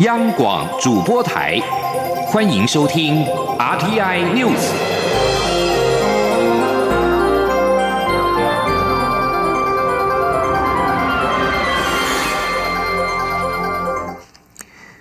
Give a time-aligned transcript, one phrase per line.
[0.00, 1.60] 央广主播台，
[2.26, 3.24] 欢迎收听
[3.56, 4.72] RTI News。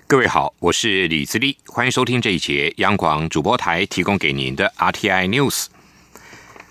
[0.06, 5.66] 各位好，我是李自立，欢迎收听这一节央广主播台提供给您的 RTI News。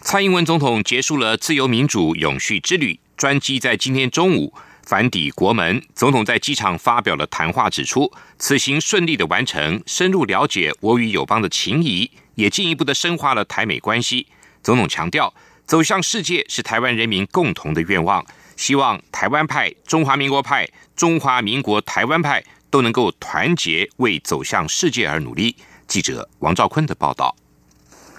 [0.01, 4.55] 蔡英文总统结束了自由民主永续之旅，专机在今天中午。
[4.85, 14.27] 返抵国门，总统在机场发表了谈话，指出此行顺利的完成，深入了解我与友邦的情谊，也进一步的深化了台美关系。
[14.63, 15.33] 总统强调，
[15.67, 18.25] 走向世界是台湾人民共同的愿望，
[18.57, 25.57] 希望台湾派、中华民国派、中华民国台湾派都能够团结，为走向世界而努力。
[25.87, 27.37] 记者王兆坤的报道。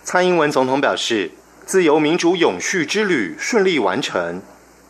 [0.04, 1.32] 蔡英文总统表示，
[1.66, 4.42] 自由民主永续之旅顺利完成。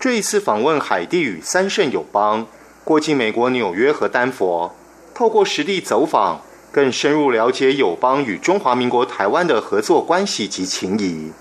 [0.04, 2.46] 这一次访问海地与三圣友邦，
[2.84, 4.70] 过境美国纽约和丹佛，
[5.14, 6.42] 透过实地走访，
[6.74, 11.32] 更深入了解友邦与中华民国台湾的合作关系及情谊。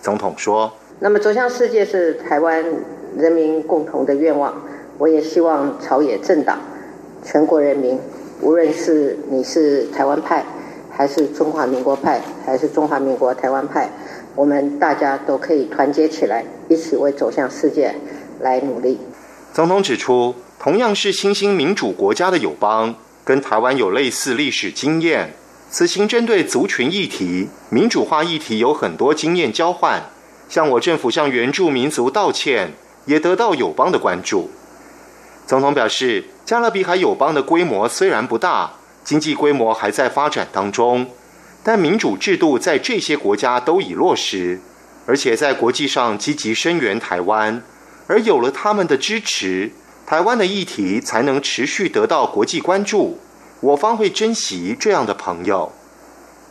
[0.00, 2.64] 总统说：“那么走向世界是台湾
[3.18, 4.62] 人民共同的愿望，
[4.96, 6.58] 我也希望朝野政党、
[7.22, 8.00] 全国人民，
[8.40, 10.42] 无论是你是台湾派，
[10.90, 13.90] 还是中华民国派，还是中华民国台湾派。”
[14.34, 17.94] 我们大家都可以团结起来，一起为走向世界
[18.40, 18.98] 来努力。
[19.52, 25.34] 总统指出，同样是新兴民主国家的友邦，跟台湾有类似历史经验。
[25.70, 30.10] 此行针对族群议题、民主化议题有很多经验交换。
[30.48, 32.72] 向我政府向原住民族道歉，
[33.06, 34.48] 也得到友邦的关注。
[35.46, 41.06] 总统表示，加勒比海友邦的规模虽然不大，经济规模还在发展当中。
[41.64, 44.60] 但民主制度在这些国家都已落实，
[45.06, 47.62] 而且在国际上积极声援台湾，
[48.08, 49.70] 而有了他们的支持，
[50.04, 53.18] 台湾的议题才能持续得到国际关注。
[53.60, 55.72] 我方会珍惜这样的朋友。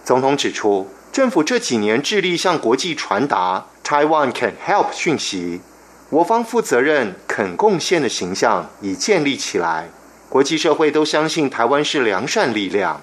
[0.03, 5.61] 总统指出，政府这几年致力向国际传达 “Taiwan can help” 讯息，
[6.09, 9.89] 我方负责任、肯贡献的形象已建立起来，
[10.29, 13.01] 国际社会都相信台湾是良善力量。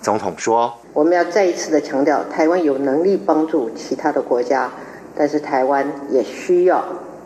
[0.00, 0.78] 总统说。
[0.92, 4.70] 我们要再一次的强调，台湾有能力帮助其他的国家，
[5.20, 6.82] 但是台湾也需要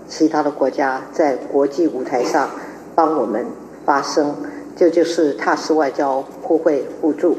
[0.09, 2.51] 其他的国家在国际舞台上
[2.93, 3.47] 帮我们
[3.87, 4.35] 发声，
[4.77, 7.39] 这就是踏实外交，互惠互助。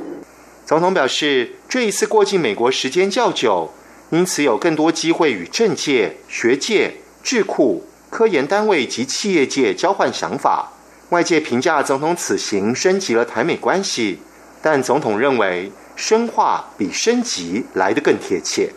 [0.66, 3.72] 总统表示，这一次过境美国时间较久，
[4.12, 10.72] 因此有更多机会与政界、学界、智库、科研单位及企业界交换想法。
[11.10, 14.20] 外界评价总统此行升级了台美关系，
[14.62, 15.70] 但总统认为。
[15.98, 18.70] 深化比升级来得更贴切。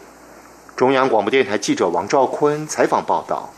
[0.78, 3.52] 中央广播电台记者王兆坤采访报道：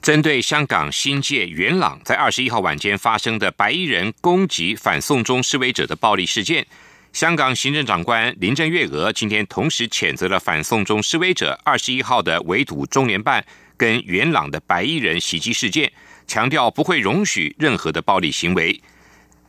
[0.00, 6.64] 针对香港新界元朗在二十一号晚间发生的白衣人攻击反送中示威者的暴力事件，
[7.12, 13.44] 香港行政长官林郑月娥今天同时谴责了反送中示威者二十一号的围堵中联办
[13.76, 15.92] 跟元朗的白衣人袭击事件，
[16.28, 18.80] 强调不会容许任何的暴力行为。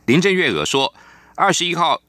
[0.06, 0.92] 林郑月娥说
[1.36, 2.02] ：“二十一号。”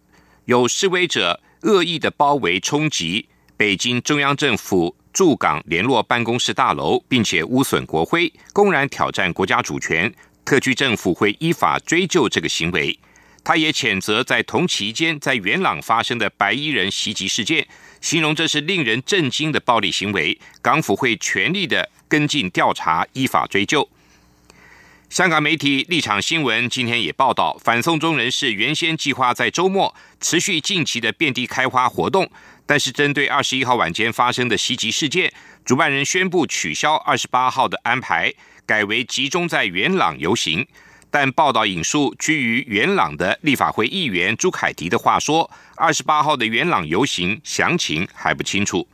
[0.46, 3.30] 有示威者恶意的包围冲击
[3.62, 10.12] 北京中央政府驻港联络办公室大楼，并且污损国徽，公然挑战国家主权，
[10.44, 12.98] 特区政府会依法追究这个行为。
[13.44, 17.68] 他也谴责在同期间在元朗发生的白衣人袭击事件，
[18.02, 23.88] 形容这是令人震惊的暴力行为，港府会全力的跟进调查，依法追究。
[25.12, 32.32] 香港媒体立场新闻今天也报道，反送中人士原先计划在周末持续近期的遍地开花活动，
[32.72, 35.34] 但是针对二十一号晚间发生的袭击事件，
[35.66, 38.34] 主办人宣布取消二十八号的安排，
[38.66, 40.66] 改为集中在元朗游行。
[41.09, 48.88] 但报道引述居于元朗的立法会议员朱凯迪的话说，二十八号的元朗游行详情还不清楚。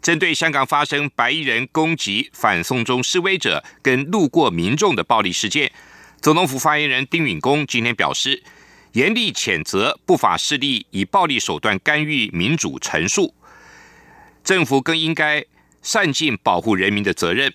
[0.00, 5.72] 针对香港发生白衣人攻击反送中示威者跟路过民众的暴力事件，
[6.20, 8.44] 总统府发言人丁允恭今天表示，
[8.94, 13.34] 严厉谴责不法势力以暴力手段干预民主陈述，
[14.44, 15.44] 政府更应该
[15.82, 17.52] 善尽保护人民的责任。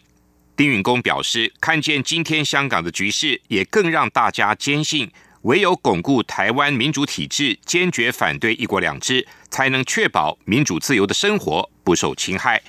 [0.58, 5.10] 丁允恭表示，看见今天香港的局势，也更让大家坚信。
[5.44, 12.62] 唯有巩固台湾民主体制，坚决反对一国两制，才能确保民主自由的生活不受侵害。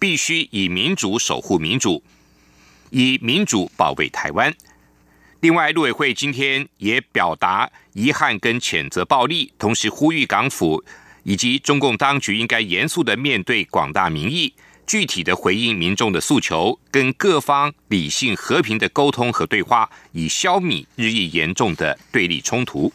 [0.00, 2.02] 必须以民主守护民主，
[2.90, 4.52] 以民主保卫台湾。
[5.40, 10.82] 另外，陆委会今天也表达遗憾跟谴责暴力，同时呼吁港府
[11.24, 14.54] 以及中共当局应该严肃的面对广大民意。
[14.86, 22.92] 具体的回应民众的诉求，跟各方理性和平的沟通和对话，以消弭日益严重的对立冲突。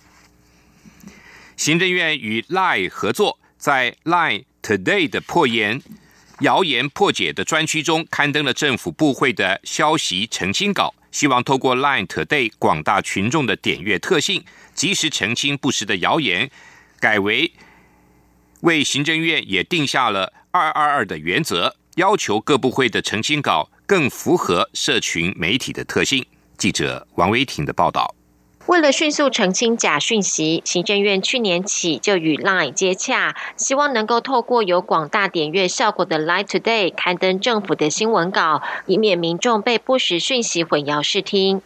[1.57, 5.81] 行政院与 Line 合作，在 Line Today 的破言
[6.39, 14.43] 谣言破解的专区中刊登了政府部会的消息澄清稿，希望透过 Line Today 广大群众的点阅特性，
[14.73, 16.49] 及时澄清不实的谣言，
[16.99, 17.53] 改为
[18.61, 26.25] 为行政院也定下了二二二的原则，要求各部会的澄清稿更符合社群媒体的特性。
[26.57, 28.15] 记者王维婷的报道。
[28.67, 41.61] 为了迅速澄清假讯息，行政院去年起就与 Line 接洽，希望能够透过有广大点阅效果的 Line Today 刊登政府的新闻稿，以免民众被不实讯息混淆视听。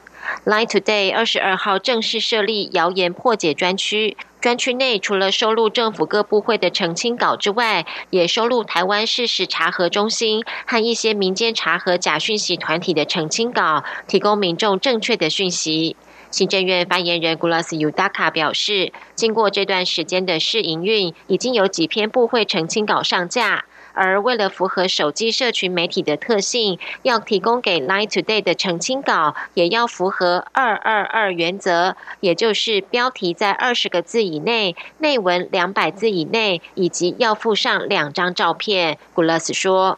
[0.45, 15.95] Line Today 二十二号正式设立谣言破解专区，专区内除了收录政府各部会的澄清稿之外，也收录台湾事实查核中心和一些民间查核假讯息团体的澄清稿，提供民众正确的讯息。
[16.35, 23.63] 行政院发言人 Gulas Udaka 表示，经过这段时间的试营运，已经有几篇部会澄清稿上架。
[23.93, 38.97] 而为了符合手机社群媒体的特性，要提供给 Line Today 的澄清稿，也要符合二二二原则，也就是标题在二十个字以内，内文两百字以内，以及要附上两张照片。
[39.15, 39.97] Gulas 说，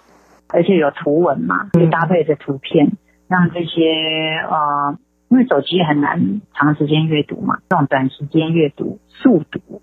[0.50, 2.92] 而且有图文嘛，就搭配着图片，
[3.28, 4.96] 让这些呃。
[5.30, 9.82] 因为手机很难长时间阅读嘛，这种短时间阅读、速读，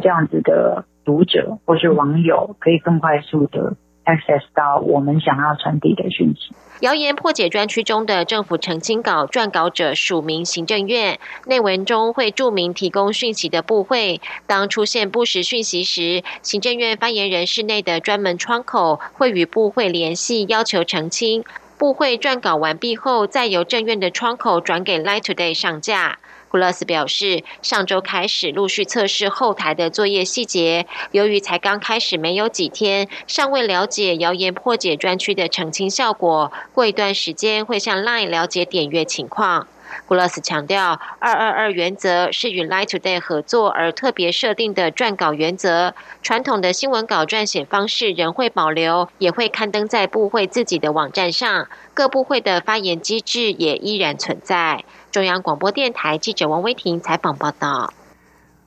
[0.00, 6.54] 这样子的读者或是网友可以更快速的 access 到我们想要传递的讯息。
[6.80, 14.20] 谣言破解专区中的政府澄清稿撰稿者署名行政院，内文中会注明提供讯息的部会。
[14.46, 21.44] 当出现不实讯息时，行政院发言人室内的专门窗口会与部会联系，要求澄清。
[21.78, 26.18] 部会撰稿完毕后，再由政院的窗口转给 Light Today 上架。
[26.48, 39.66] 古勒斯表示，上周开始陆续测试后台的作业细节，由于才刚开始没有几天，尚未了解谣言破解专区的澄清效果，过一段时间会向 Line 了解点阅情况。
[40.04, 45.94] 古勒斯强调，二二二原则是与 Light Today 合作而特别设定的撰稿原则。
[46.22, 51.68] 传统的新闻稿撰写方式仍会保留，也会刊登在部会自己的网站上。
[51.94, 54.84] 各部会的发言机制也依然存在。
[55.10, 57.94] 中央广播电台记者王威婷采访报道。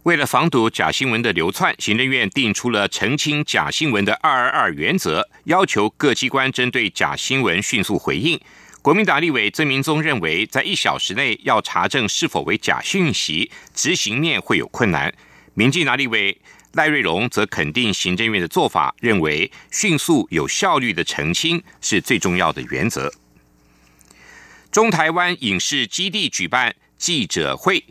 [0.04, 8.40] 为了防堵假新闻的流窜，行政院定出了澄清假新闻的二二二原则，要求各机关针对假新闻迅速回应。
[8.82, 15.14] 国民党立委曾明宗认为，在一小时内要查证是否为假讯息，执行面会有困难。
[15.54, 16.40] 民进党立委
[16.74, 23.14] 赖瑞荣则肯定行政院的做法，认为迅速有效率的澄清是最重要的原则。
[24.72, 27.84] 中台湾影视基地举办记者会，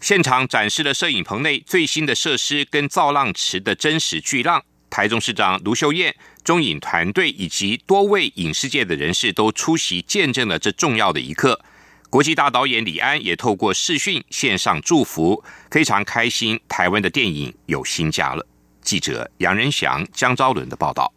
[0.00, 4.62] 现场展示了摄影棚内最新的设施跟造浪池的真实巨浪。
[4.88, 6.14] 台中市长卢秀燕。
[6.46, 11.60] 中影团队以及多位影视界的人士都出席，见证了这重要的一刻。
[12.08, 18.46] 国际大导演李安也透过视讯线上祝福，非常开心，台湾的电影有新家了。
[18.80, 21.12] 记者杨仁祥、江昭伦的报道。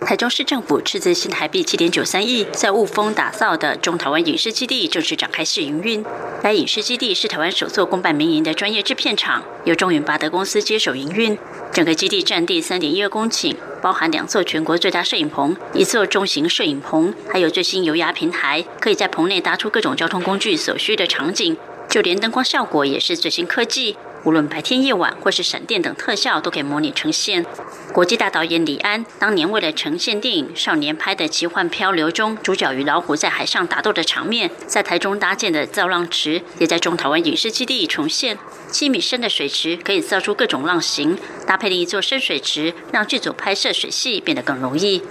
[0.00, 6.04] 台中市政府斥资新台币七点九三亿，在雾峰打造的中台湾影视基地正式展开试营运。
[6.42, 11.38] 该影视基地是台湾首座公办民营的专业制片厂，由中影巴德公司接手营运。
[11.72, 21.56] 整个基地占地三点一二公顷，包含两座全国最大摄影棚、一座中型摄影棚，还有最新油压平台，可以在棚内搭出各种交通工具所需的场景，
[21.88, 23.96] 就连灯光效果也是最新科技。
[24.26, 27.46] 无论白天、夜晚或是闪电等特效，都可以模拟呈现。
[27.92, 38.36] 国际大导演李安当年为了呈现电影《少年》拍的《奇幻漂流》中主角与老虎在海上打斗的场面，在台中搭建的造浪池，也在中台湾影视基地重现。
[38.68, 41.16] 七米深的水池可以造出各种浪形，
[41.46, 45.02] 搭配了一座深水池，让剧组拍摄水戏变得更容易。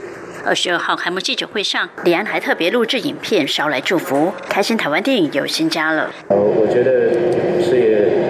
[0.43, 6.11] 二十二号开幕记者会上，李安还特别录制影片捎来祝福，开心台湾电影有新家了。
[6.27, 8.24] 呃，我觉得是。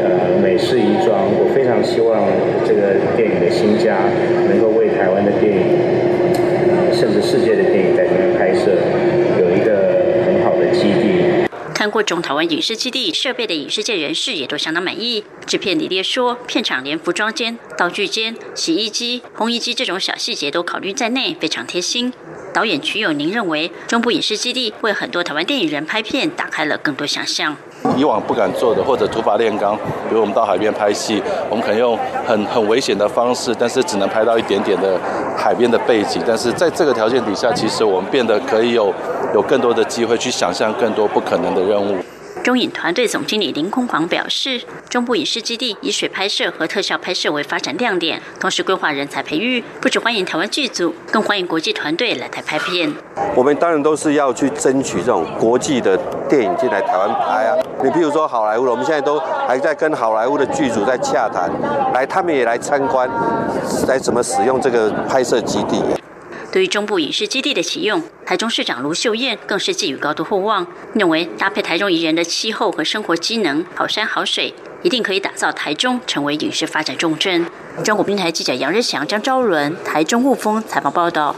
[0.56, 2.24] 美事一桩，我非常希望
[2.66, 4.08] 这个电影的新家
[4.48, 8.72] 能够为台湾的电影，甚至世界的电影在这边拍摄，
[9.38, 11.46] 有一个很好的基地。
[11.74, 15.26] 看过中台湾影视基地设备的影视界人士也都相当满意。
[15.46, 22.14] 制片李烈说，片场连服装间、道具间、洗衣机、烘衣机这种小细节都考虑在内，非常贴心。
[22.54, 27.58] 导演曲友宁认为，中部影视基地为很多台湾电影人拍片打开了更多想象。
[27.98, 29.76] 以往不敢做的，或者土法炼钢，
[30.10, 35.00] 比如我们到海边拍戏，我们可能用很很危险的方式，但是只能拍到一点点的
[35.38, 36.22] 海边的背景。
[36.28, 38.94] 但是在这个条件底下，其实我们变得可以有
[39.34, 41.98] 有更多的机会去想象更多不可能的任务。
[42.44, 52.94] 中影团队总经理林空煌表示，中部影视基地以水拍摄和特效拍摄为发展亮点，同时规划人才培育，不只欢迎台湾剧组，更欢迎国际团队来台拍片。
[53.34, 55.98] 我们当然都是要去争取这种国际的
[56.30, 57.58] 电影进来台湾拍啊。
[57.84, 61.52] 你譬如说好莱坞，我们现在都还在跟好莱坞的剧组在洽谈，
[61.94, 63.08] 来他们也来参观，
[63.88, 65.84] 来怎么使用这个拍摄基地。
[66.52, 77.46] 对于中部影视基地的启用，台中市长卢秀燕更是寄予高度厚望，认为搭配台中宜人的气候和生活机能，好山好水，一定可以打造台中成为影视发展重镇。
[77.84, 81.36] 中国平台记者杨日祥、张昭伦，台中雾峰采访报道。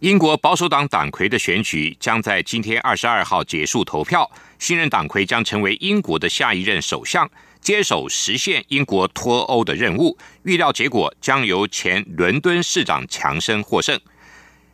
[0.00, 4.30] 英国保守党党魁的选举将在今天二十二号结束投票，
[4.64, 7.30] 新任党魁将成为英国的下一任首相，
[7.60, 10.16] 接手实现英国脱欧的任务。
[10.44, 14.00] 预料结果将由前伦敦市长强生获胜。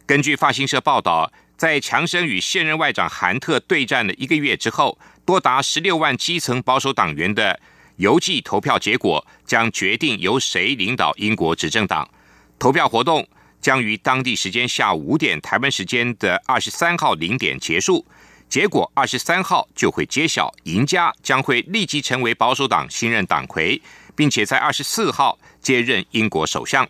[0.07, 7.59] 根据法新社报道，在强生与现任外长韩特对战了一个月之后，多达十六万基层保守党员的
[7.97, 12.09] 邮寄投票结果将决定由谁领导英国执政党。
[12.61, 13.27] 投票活动
[13.61, 18.07] 将于当地时间下午五点（台湾时间的二十三号零点）结束。
[18.51, 23.81] 结果二十三号就会揭晓，赢家将会立即成为保守党新任党魁，
[24.17, 26.87] 并且在二十四号接任英国首相。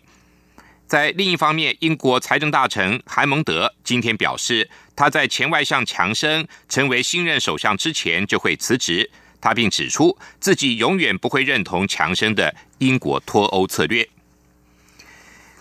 [0.87, 9.11] 在另一方面，英国财政大臣韩蒙德今天表示，他在前外相强生成为新任首相之前就会辞职。
[9.39, 14.07] 他并指出自己永远不会认同强生的英国脱欧策略。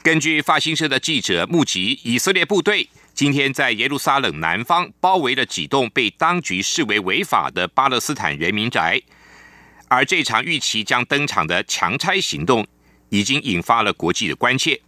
[0.02, 2.88] 根据法新社的记者目击，以色列部队
[3.20, 8.98] 今天在耶路撒冷南方包围了几栋被当局视为违法的巴勒斯坦人民宅，
[9.88, 12.66] 而这场预期将登场的强拆行动
[13.10, 14.80] 已经引发了国际的关切。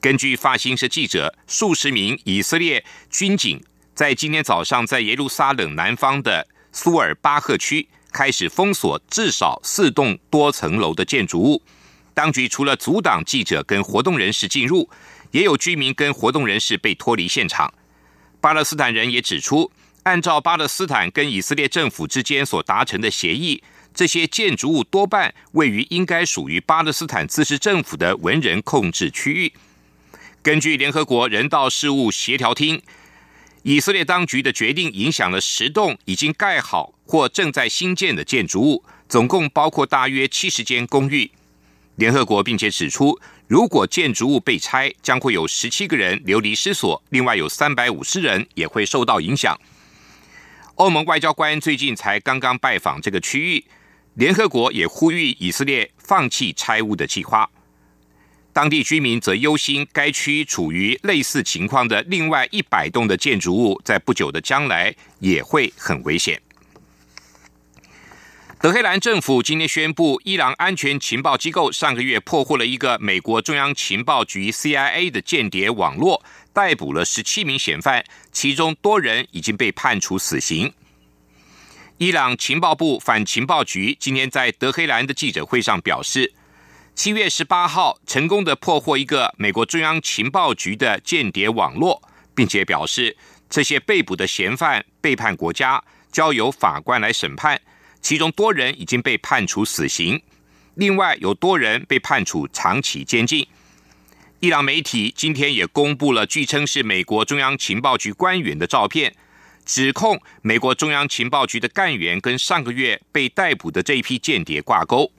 [0.00, 3.62] 根据法新社记者，数十名以色列军警
[3.94, 11.62] 在今天早上在耶路撒冷南方的苏尔巴赫区开始封锁至少四栋多层楼的建筑物。
[12.14, 14.88] 当局除了阻挡记者跟活动人士进入，
[15.34, 17.74] 也有居民跟活动人士被脱离现场。
[18.40, 19.72] 巴勒斯坦人也指出，
[20.04, 23.60] 按照巴勒斯坦跟以色列政府之间所达成的协议，
[23.92, 29.52] 这些建筑物多半位于应该属于巴勒斯坦自治政府的文人控制区域。
[30.40, 32.80] 根据联合国人道事务协调厅，
[33.64, 41.32] 以色列当局的决定影响了十栋已经盖好或正在新建的建筑物，总共包括大约七十间公寓。
[41.96, 49.58] 联合国并且指出，如果建筑物被拆，将会有十七个人流离失所，另外有三百五十人也会受到影响。
[50.76, 53.64] 欧盟外交官最近才刚刚拜访这个区域，
[54.14, 57.48] 联合国也呼吁以色列放弃拆屋的计划。
[58.52, 66.40] 当地居民则忧心，该区处于类似情况的另外一百栋的建筑物，在不久的将来也会很危险。
[68.64, 78.02] 德黑兰政府今天宣布，伊朗安全情报机构上个月破获了一个美国中央情报局 （CIA） 的间谍网络，逮捕了十七名嫌犯，
[78.32, 80.72] 其中多人已经被判处死刑。
[81.98, 86.32] 伊朗情报部反情报局今天在德黑兰的记者会上表示。
[86.94, 92.00] 七月十八号，成功的破获一个美国中央情报局的间谍网络，
[92.34, 93.14] 并且表示
[93.50, 97.60] 这些被捕的嫌犯背叛国家，交由法官来审判。
[98.04, 100.20] 其中多人已经被判处死刑，
[100.74, 103.46] 另外有多人被判处长期监禁。
[104.40, 109.16] 伊朗媒体今天也公布了据称是美国中央情报局官员的照片，
[109.64, 115.10] 指控美国中央情报局的干员跟上个月被逮捕的这一批间谍挂钩。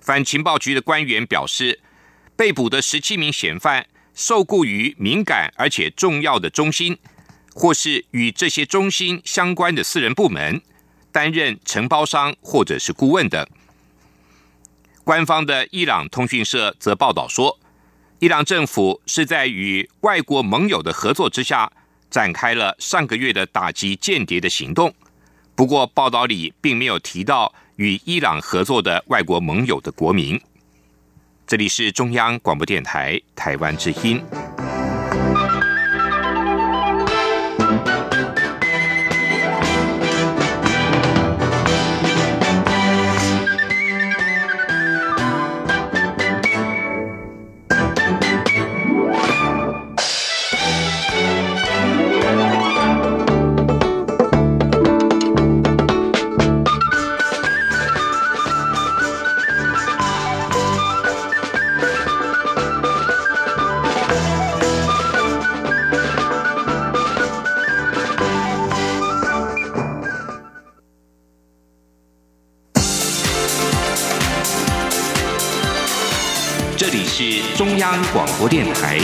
[0.00, 1.78] 反情报局的官员表示，
[2.34, 3.86] 被捕的十七名嫌犯
[4.16, 6.98] 受雇于敏感而且重要的中心，
[7.54, 10.60] 或是与这些中心相关的私人部门，
[11.14, 13.46] 担任承包商或者是顾问等。
[15.04, 17.56] 官方的伊朗通讯社则报道说，
[18.18, 21.70] 伊朗政府是在与外国盟友的合作之下，
[22.10, 24.92] 展开了上个月的打击间谍的行动。
[25.54, 27.54] 不过，报道里并没有提到。
[27.76, 30.40] 与伊朗合作的外国盟友的国民。
[31.44, 34.22] 这里是中央广播电台台湾之音。
[77.16, 78.98] 是中央广播电台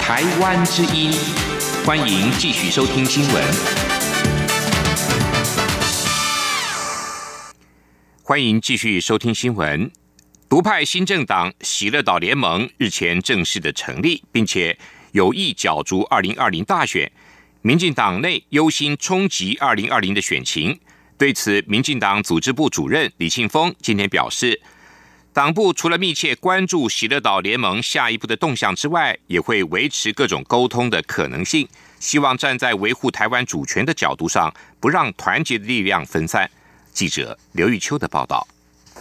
[0.00, 1.12] 台湾之音，
[1.84, 3.44] 欢迎继续收听新闻。
[8.22, 9.90] 欢迎继续收听新闻。
[10.48, 14.78] 独派新政党喜乐岛联盟日前正式的成立，并且
[15.12, 17.12] 有意角逐二零二零大选。
[17.60, 20.80] 民进党内忧心冲击二零二零的选情，
[21.18, 24.58] 对此，民进党组织部主任李庆峰今天表示。
[25.40, 31.66] 党部除了密切关注喜乐岛联盟下一步的动向之外，也会维持各种沟通的可能性，
[31.98, 36.46] 希望站在维护台湾主权的角度上，不让团结的力量分散。
[36.92, 38.46] 记者刘玉秋的报道。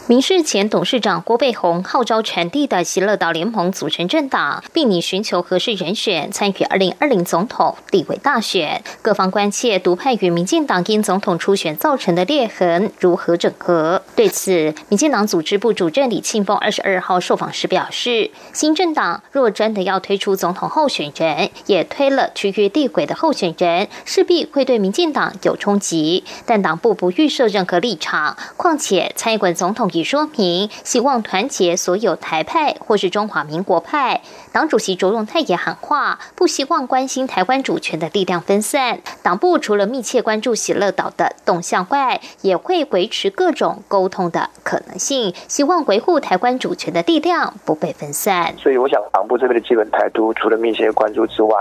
[0.07, 8.83] 民事前董事长郭贝宏号召全地的喜乐岛联盟组成政党，并拟寻求合适人选参与二零二零总统立委大选。
[9.03, 14.01] 各方关切独派与民进党因总统初选造成的裂痕如何整合。
[14.15, 26.23] 对此，民进党组织部主任李庆峰二十二号受访时表示，新政党若真的要推出总统候选人，也推了区域立委的候选人，势必会对民进党有冲击。
[26.47, 34.21] 但党部不预设任何立场，况且蔡英文总统已说明希望团结所有台派或是中华民国派。
[34.51, 39.01] 党主席卓荣泰也喊话，不希望关心台湾主权的力量分散。
[39.21, 48.55] 党部除了密切关注喜乐岛的动向外，也会维持各种沟通的可能性，希望维护台湾主权的力量不被分散。
[48.57, 51.55] 所以，我想党部这边的基本态度，除了密切关注之外，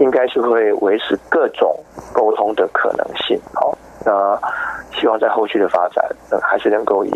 [0.00, 1.74] 应该是会维持各种
[2.12, 3.40] 沟通的可能性。
[3.54, 3.76] 好。
[4.04, 4.38] 那
[4.98, 6.04] 希望在后续的发展，
[6.42, 7.10] 还是能够以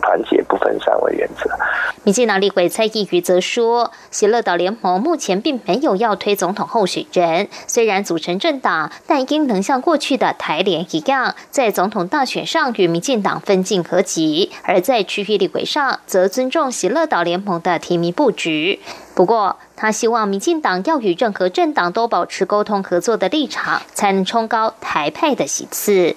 [0.00, 1.50] 团结不分散为原则。
[2.04, 18.80] 民进党立委蔡意瑜则说，喜乐岛联盟目前并没有要推总统候选人，虽然组成政党，但应能像过去的台联一样，在总统大选上与民进党分进合集，而在区域立委上则尊重喜乐岛联盟的提名布局。
[19.14, 26.16] 不过，他希望民进党要与任何政党都保持沟通合作的立场，才能冲高台派的席次。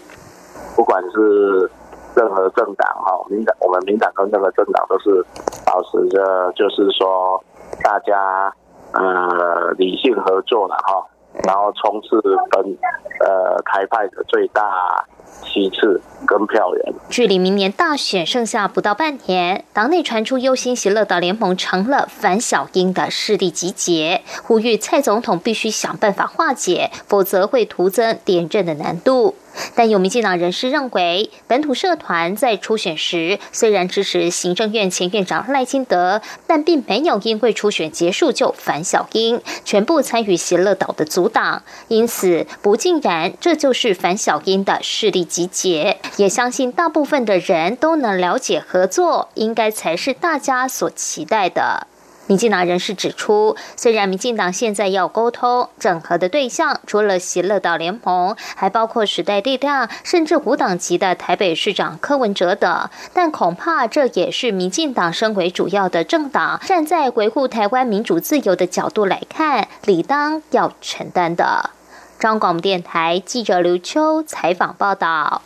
[0.76, 1.69] 不管是
[2.15, 5.24] 任何政党哈，民党我们民党跟任何政党都是
[5.63, 7.43] 保持着，就是说
[7.84, 8.52] 大家
[8.93, 11.06] 呃理性合作的哈，
[11.45, 12.19] 然后冲刺
[12.50, 12.78] 跟
[13.19, 15.06] 呃台派的最大。
[15.44, 16.94] 其次，跟票源。
[17.10, 29.36] 距离明年大选剩下不到半年，党内传出忧心喜乐岛联盟成了反小英的势力集结，呼吁蔡总统必须想办法化解，否则会徒增连任的难度。
[29.76, 41.64] 但有民进党人士认为，本土社团在初选时虽然支持行政院前院长赖清德，但并没有因为初选结束就反小英，全部参与喜乐岛的阻挡。
[41.88, 45.98] 因此，不尽然这就是反小英的势力集结。
[46.18, 51.88] 也相信大部分的人都能了解，合作应该才是大家所期待的。
[52.32, 71.72] 民进党人士指出，虽然民进党现在要沟通整合的对象除了喜乐岛联盟，还包括时代力量，甚至无党籍的台北市长柯文哲等，但恐怕这也是民进党身为主要的政党，站在维护台湾民主自由的角度来看，理当要承担的。
[72.17, 75.41] 中广电台记者刘秋采访报道。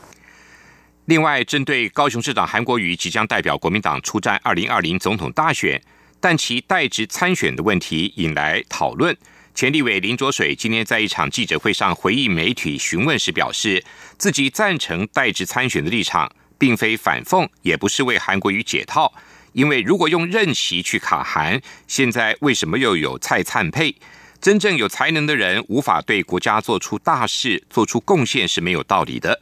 [1.06, 5.82] 另外，针对高雄市长韩国瑜即将代表国民党出战二零二零总统大选。
[6.19, 9.15] 但其代职参选的问题引来讨论。
[9.54, 13.84] 前立委林卓水今天在一场记者会上回应媒体询问时表示，
[14.17, 19.13] 自己赞成代职参选的立场，并非反讽，也不是为韩国瑜解套。
[19.54, 23.95] 因为如果用任期去卡韩，现在为什么又有蔡灿配？
[24.41, 29.41] 真正有才能的人无法对国家做出大事、做出贡献是没有道理的。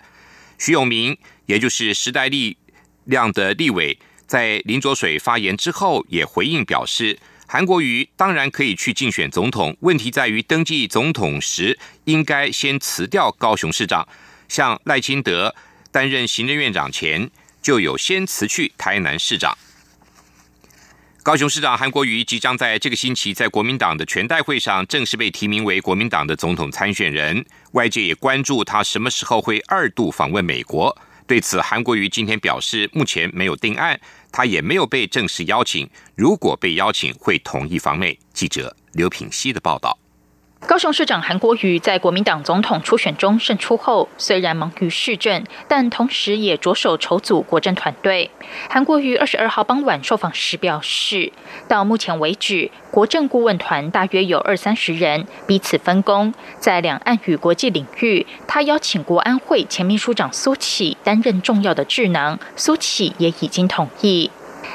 [0.59, 2.55] 徐永明，也就是时代力
[3.05, 3.97] 量的立委。
[4.25, 14.07] 在林卓水发言之后，也回应表示，韩国瑜当然可以去竞选总统，问题在于登记总统时应该先辞掉高雄市长。
[14.47, 15.53] 像赖清德
[15.91, 17.29] 担任行政院长前，
[17.61, 19.57] 就有先辞去台南市长。
[21.21, 30.97] 高雄市长韩国瑜即将在这个星期在国民党的全代会上正式被提名为国民党的总统参选人，外界也关注他什么时候会二度访问美国。
[31.25, 33.99] 对此，韩国瑜今天表示，目前没有定案。
[34.31, 38.17] 他也没有被正式邀请，如果被邀请，会同意访美。
[38.33, 39.97] 记者刘品希的报道。
[40.65, 48.31] 高雄市长韩国瑜在国民党总统初选中胜出后，虽然忙于市政，但同时也着手筹组国政团队。
[48.69, 51.33] 韩国瑜二十二号傍晚受访时表示，
[51.67, 56.33] 到目前为止，国政顾问团大约有二三十人，彼此分工。
[56.59, 64.31] 在两岸与国际领域，他邀请国安会前秘书长苏启担任重要的智囊，苏启也已经同意。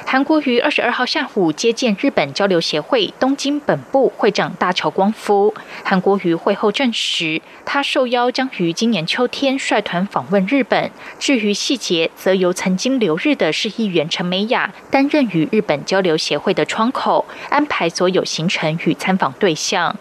[0.07, 5.55] 韩国于二十二号下午接见日本交流协会东京本部会长大桥光夫。
[5.85, 10.91] 韩国瑜会后证实，他受邀将于今年秋天率团访问日本。
[11.19, 19.97] 至于细节，则由曾经留日的市议员陈美雅担任与日本交流协会的窗口，安排所有行程与参访对象。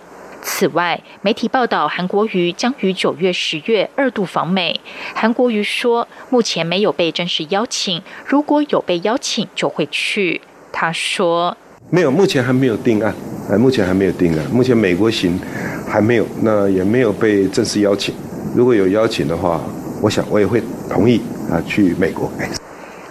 [0.50, 4.80] 此外，媒体报道韩国瑜将于九月、十月二度访美。
[5.14, 10.40] 韩国瑜说，目前没有被正式邀请，如果有被邀请，就会去。
[10.72, 11.56] 他说
[11.92, 13.14] ：“没有，目前还没有定案，
[13.52, 14.46] 哎，目前还没有定案。
[14.50, 15.38] 目前美国行
[15.86, 18.16] 还没有，那也没有被正式邀请。
[18.56, 19.62] 如果有邀请的话，
[20.02, 22.32] 我想我也会同意啊，去美国。”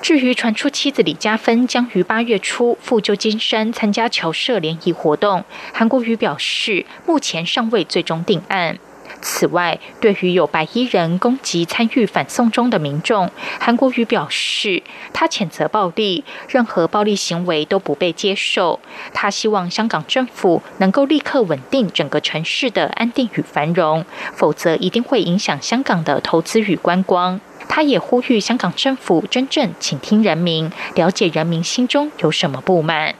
[0.06, 8.78] 至于传出妻子李嘉芬将于八月初赴旧金山参加侨社联谊活动，韩国瑜表示，目前尚未最终定案。
[9.20, 18.78] 此外，对于有白衣人攻击参与反送中的民众，韩国瑜表示，他谴责暴力，任何暴力行为都不被接受。
[19.12, 27.40] 他希望香港政府能够立刻稳定整个城市的安定与繁荣，否则一定会影响香港的投资与观光。
[27.68, 33.14] 他也呼吁香港政府真正倾听人民，了解人民心中有什么不满。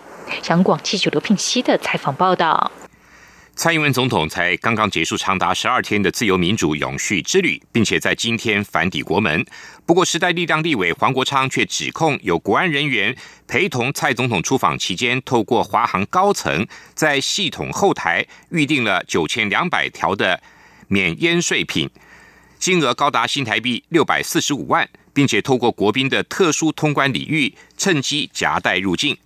[0.48, 2.70] 杨广记者刘聘熙的采访报道。
[3.54, 9.42] 蔡英文总统才刚刚结束长达十二天的自由民主永续之旅，并且在今天返抵国门。
[9.86, 13.16] 不过，时代力量立委黄国昌却指控有国安人员
[13.48, 20.38] 陪同蔡总统出访期间，透过华航高层在系统后台预定了九千两百条的
[20.88, 21.88] 免烟税品。
[22.58, 29.16] 金额高达新台币六百四十五万，并且透过国宾的特殊通关礼遇，趁机夹带入境。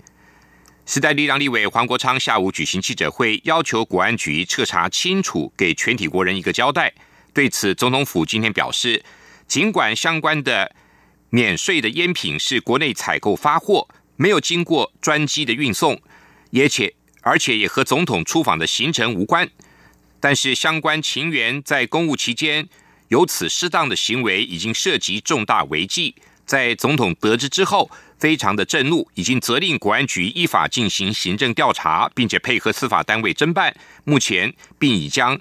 [0.85, 6.93] 时代力量立委黄国昌下午举行记者会，要求国安局彻查清楚，给全体国人一个交代。
[7.33, 9.05] 对此，总统府今天表示，
[9.47, 10.75] 尽管相关的
[11.31, 16.03] 免税的烟品是国内采购发货，没有经过专机的运送，
[16.53, 19.49] 而且而且也和总统出访的行程无关，
[20.19, 22.69] 但是相关情缘在公务期间。
[23.11, 26.15] 由此适当的行为，已经涉及重大违纪。
[26.47, 33.75] 在总统得知之后，非常的震怒，已经责令国安局依法进行行政调查，并且配合司法单位侦办。
[34.05, 35.37] 目前，并已将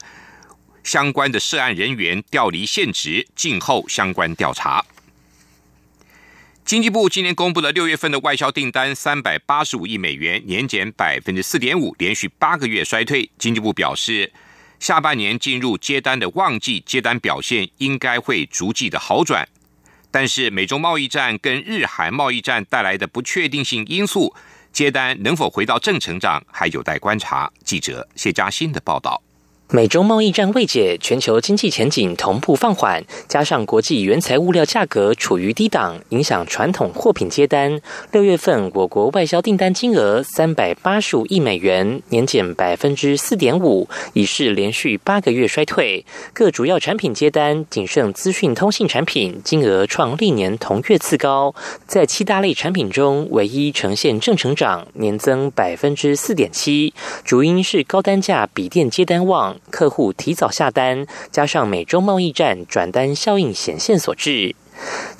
[0.83, 4.83] 相关的涉案人员调离现职，静候相关调查。
[6.65, 13.29] 经济部今年公布了六月份的外销订单三百八十五亿美元，年减百分之四点五，连续八个月衰退。
[13.37, 14.33] 经济部表示。
[14.79, 19.47] 下半年进入接单的旺季，接单表现应该会逐季的好转。
[20.11, 24.33] 但是美中贸易战跟日韩贸易战带来的不确定性因素，
[24.71, 27.51] 接单能否回到正成长，还有待观察。
[27.63, 29.21] 记者谢佳欣的报道。
[29.71, 37.79] 美中贸易战未解，全球经济前景同步放缓，加上国际原材物料价格处于低档，影响传统货品接单。
[38.11, 46.03] 六月份我国外销订单金额三百八十五亿美元，年减百分之四点五，已是连续八个月衰退。
[46.33, 51.53] 各主要产品接单仅剩资讯通信产品，金额创历年同月次高。
[51.85, 56.91] 在七大类产品中，唯一呈现正成长，年增百分之四点七，
[57.23, 59.55] 主因是高单价笔电接单旺。
[59.69, 64.55] 客户提早下单，加上美洲贸易战转单效应显现所致。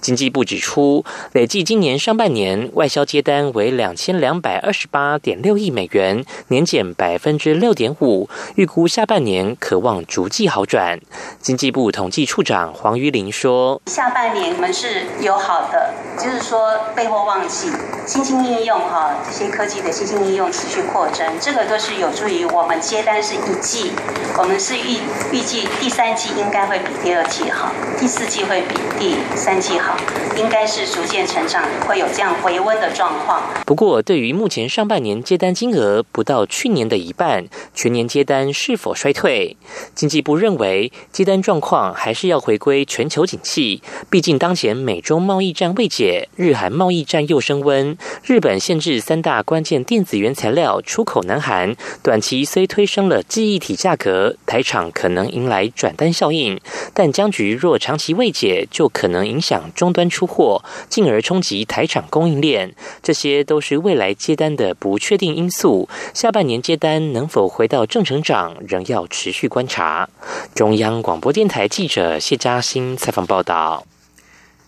[0.02, 8.30] 经济部指出，累计今年上半年外销接单为两千两百二十八点六亿美元，年减百分之六点五。
[8.56, 11.00] 预估下半年可望逐季好转。
[11.41, 17.69] 经济部统计处长黄玉玲说：“下半年我们是有好的，就是说备货旺季，
[18.08, 23.91] 新兴应用哈，这些科技的新兴应用持续扩增，这个都是有助于我们接单是一季，
[24.38, 25.00] 我们是预
[25.34, 29.17] 预计第三季应该会比第二季好，第四季会比第。”
[29.58, 29.96] 季好，
[30.36, 33.42] 应该是逐渐成长，会有这样回温的状况。
[33.66, 39.56] 不过，对于目前上半年接单金额不到去年的一半，全年接单是否衰退？
[39.96, 43.82] 经济部认为，接单状况还是要回归全球景气。
[44.10, 56.60] 毕竟，当前美中贸易战未解，日韩贸易战又升温，日本限制三大关键电子原材料出口南韩，短期虽推升了记忆体价格，台厂可能迎来转单效应，
[56.94, 59.38] 但僵局若长期未解，就可能影。
[59.39, 65.88] 影响终端出货，进而冲击台厂供应链，这些都是未来接单的不确定因素。
[66.13, 70.10] 下半年接单能否回到正成长，仍要持续观察。
[70.54, 73.86] 中央广播电台记者谢嘉欣采访报道。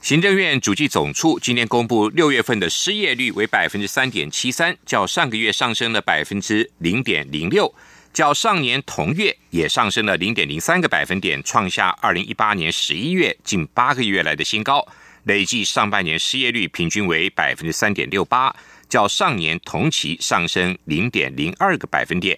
[0.02, 7.74] 行政院主计总处今天公布六月份的失业率为百分之三点七三，较上个月上升了百分之零点零六。
[8.14, 14.86] 较上年同月也上升了零点零三个百分点，创下二零一八年十一月近八个月来的新高。
[15.24, 18.56] 累计上半年失业率平均为百分之三点六八，
[18.90, 22.38] 较上年同期上升零点零二个百分点。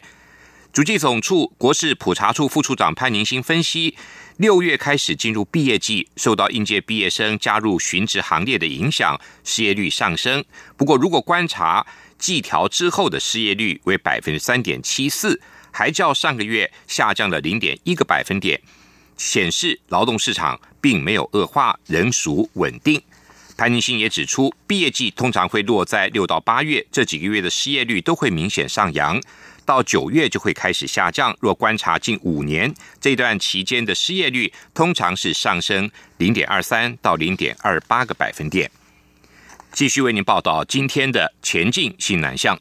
[0.74, 3.96] 主计总处国事普查处副处长潘宁新分析，
[4.38, 10.44] 六月开始进入毕业季，受到应届毕业生加入寻职行列的影响，失业率上升。
[10.76, 11.86] 不过，如果观察
[12.18, 15.40] 季调之后的失业率为百分之三点七四，
[15.74, 18.62] 还较上个月下降了零点一个百分点，
[19.18, 23.02] 显示劳动市场并没有恶化，仍属稳定。
[23.58, 29.22] 潘宁新也指出，毕业季通常会落在六到八月，这几个月的失业率都会明显上扬，
[29.64, 31.36] 到九月就会开始下降。
[31.40, 38.70] 若观察近五年这段期间的失业率，通常是上升零点二三到零点二八个百分点。
[39.72, 42.60] 继续为您报道今天的前进新南向。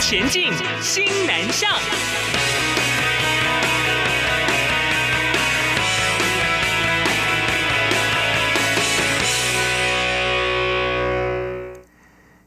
[0.00, 1.70] 前进新南向。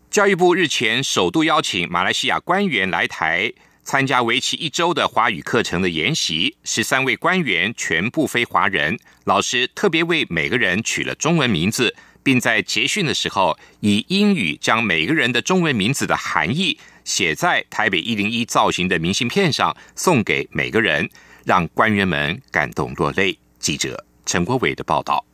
[0.09, 21.09] 教育部日前首度邀请马来西亚官员来台参加为期一周的华语课程的研习，十三位官员全部非华人，老师特别为每个人取了中文名字，并在结训的时候以英语将每个人的中文名字的含义写在台北一零一造型的明信片上，送给每个人，
[21.45, 23.37] 让官员们感动落泪。
[23.59, 25.25] 记者陈国伟的报道。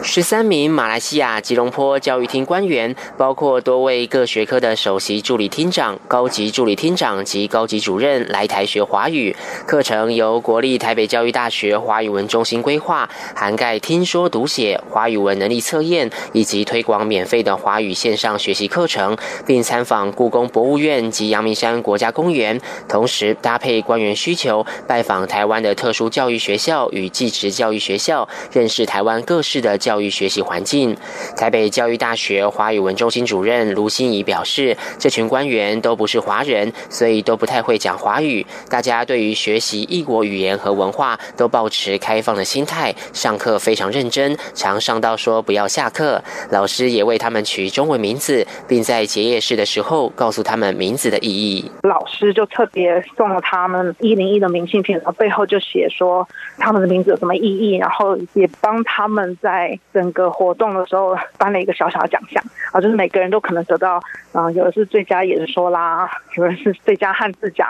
[0.00, 9.36] 十三名马来西亚吉隆坡教育厅官员，包括多位各学科的首席助理厅长、高级助理厅长及高级主任来台学华语。
[9.66, 19.14] 课程由国立台北教育大学华语文中心规划，涵盖听说读写、华语文能力测验以及推广免费的华语线上学习课程，
[19.46, 22.58] 并参访故宫博物院及阳明山国家公园。
[22.88, 29.78] 同时搭配官员需求，拜访台湾的特殊教育学校与技职教育学校，认识台湾各式的。
[29.82, 30.96] 教育学习环境，
[31.36, 38.46] 台北教育大学华语文中心主任卢心怡表示，这群官员都不是华人，所以都不太会讲华语。
[38.70, 46.22] 大家对于学习异国语言和文化都保持开放的心态，上课非常认真，常上到说不要下课。
[46.50, 51.68] 老师也为他们取中文名字，并在结业式的时候告诉他们名字的意义。
[51.82, 59.71] 老师就特别送了他们一零一的明信片，然后背后就写说他们的名字有什么意义，然后也帮他们在。
[59.92, 64.00] 整个活动的时候颁了一个小小的奖项啊，就是每个人都可能得到
[64.32, 67.66] 啊，有的是最佳演说啦，有的是最佳汉字奖。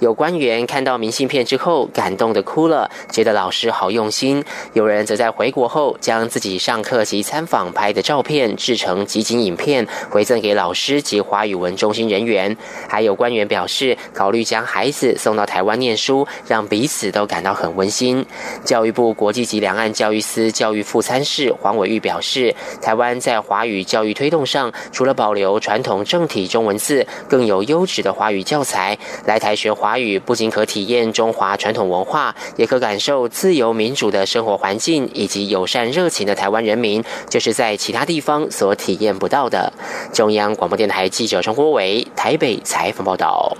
[0.00, 4.44] 有官员看到明信片之后感动的哭了，觉得老师好用心。
[4.74, 12.54] 有人则在回国后将自己上课及参访拍的照片制成集锦影片，回赠给老师及华语文中心人员。
[12.88, 18.24] 还有官员表示，考虑将孩子送到台湾念书，让彼此都感到很温馨。
[18.64, 21.45] 教育部国际及两岸教育司教育副参事。
[21.50, 28.98] 黄伟玉表示，台湾在华语教育推动上，除了保留传统正体中文字，更有优质的华语教材。
[29.24, 39.72] 来台学华语，不仅可体验中华传统文化，也可感受自由民主的生活环境，以及友善热情的台湾人民，就是在其他地方所体验不到的。
[40.12, 43.56] 中央广播电台记者陈国伟台北采访报道。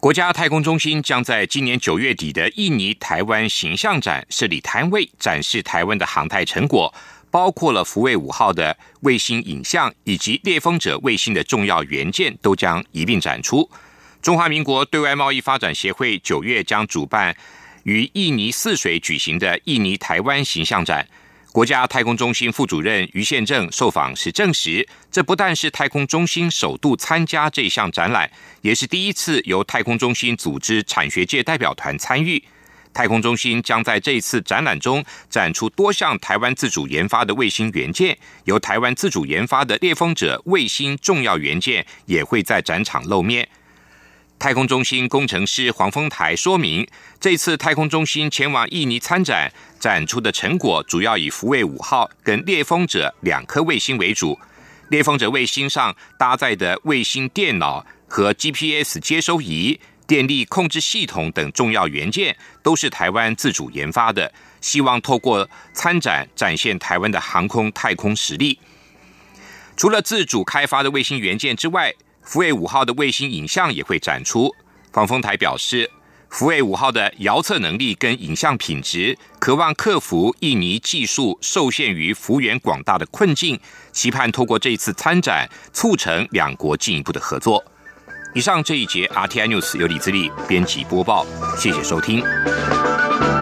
[0.00, 6.92] 国家太空中心将在今年九月底的印尼台湾形象展设立摊位，展示台湾的航太成果，
[7.30, 13.68] 包括了福卫五号的卫星影像以及猎风者卫星的重要元件，都将一并展出。
[14.22, 17.36] 中华民国对外贸易发展协会九月将主办
[17.82, 21.06] 于印尼泗水举行的印尼台湾形象展。
[21.52, 32.40] 国家太空中心副主任于宪正受访时证实，这不但是太空中心首度参加这项展览，也是第一次由太空中心组织产学界代表团参与。
[32.92, 43.48] 太空中心将在这一次展览中展出多项台湾自主研发的卫星元件，由台湾自主研发的猎风者卫星重要元件也会在展场露面。
[44.40, 46.88] 太空中心工程师黄丰台说明，
[47.20, 54.38] 这次太空中心前往印尼参展，展出的成果主要以福卫五号跟猎风者两颗卫星为主。
[54.88, 64.32] 猎风者卫星上搭载的卫星电脑和 GPS 接收仪、电力控制系统等重要元件，都是台湾自主研发的。
[64.62, 68.58] 希望透过参展，展现台湾的航空太空实力。
[69.76, 71.92] 除了自主开发的卫星元件之外，
[72.30, 74.54] 福卫五号的卫星影像也会展出。
[74.92, 75.90] 方风台表示，
[76.28, 83.58] 福卫五号的遥测能力跟影像品质，渴望克服印尼技术受限于幅员广大的困境，
[83.90, 87.64] 期盼透过这次参展，促成两国进一步的合作。
[88.32, 91.26] 以上这一节 RTI News 由李自力编辑播报，
[91.58, 92.22] 谢谢收听。